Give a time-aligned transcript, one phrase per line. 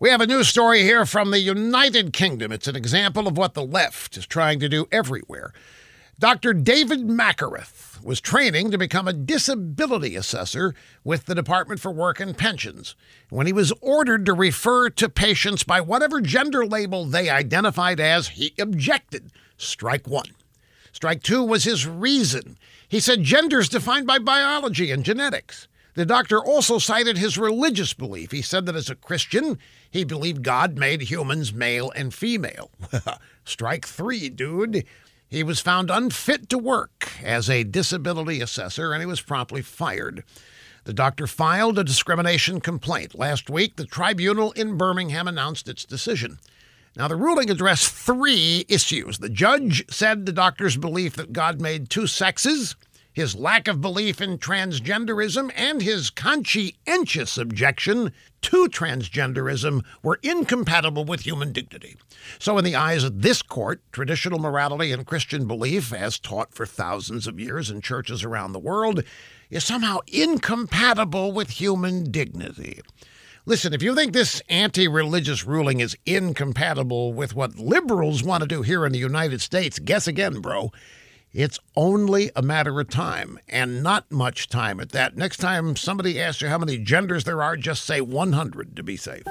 [0.00, 2.52] We have a news story here from the United Kingdom.
[2.52, 5.52] It's an example of what the left is trying to do everywhere.
[6.18, 6.54] Dr.
[6.54, 10.74] David Mackereth was training to become a disability assessor
[11.04, 12.94] with the Department for Work and Pensions.
[13.28, 18.28] When he was ordered to refer to patients by whatever gender label they identified as,
[18.28, 19.30] he objected.
[19.58, 20.30] Strike one.
[20.92, 22.56] Strike two was his reason.
[22.88, 25.68] He said gender is defined by biology and genetics.
[26.00, 28.30] The doctor also cited his religious belief.
[28.30, 29.58] He said that as a Christian,
[29.90, 32.70] he believed God made humans male and female.
[33.44, 34.86] Strike three, dude.
[35.28, 40.24] He was found unfit to work as a disability assessor and he was promptly fired.
[40.84, 43.14] The doctor filed a discrimination complaint.
[43.14, 46.38] Last week, the tribunal in Birmingham announced its decision.
[46.96, 49.18] Now, the ruling addressed three issues.
[49.18, 52.74] The judge said the doctor's belief that God made two sexes
[53.12, 61.20] his lack of belief in transgenderism and his conscientious objection to transgenderism were incompatible with
[61.20, 61.96] human dignity.
[62.38, 66.66] So, in the eyes of this court, traditional morality and Christian belief, as taught for
[66.66, 69.02] thousands of years in churches around the world,
[69.50, 72.80] is somehow incompatible with human dignity.
[73.46, 78.48] Listen, if you think this anti religious ruling is incompatible with what liberals want to
[78.48, 80.70] do here in the United States, guess again, bro.
[81.32, 85.16] It's only a matter of time, and not much time at that.
[85.16, 88.96] Next time somebody asks you how many genders there are, just say 100 to be
[88.96, 89.22] safe.